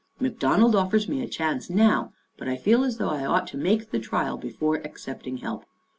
[0.19, 3.55] McDon ald offers me a chance now, but I feel as though I ought to
[3.59, 5.63] make the trial before accepting help.